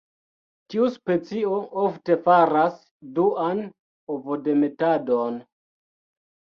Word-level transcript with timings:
Tiu 0.73 0.87
specio 0.93 1.59
ofte 1.83 2.17
faras 2.25 2.81
duan 3.21 3.65
ovodemetadon. 4.17 5.41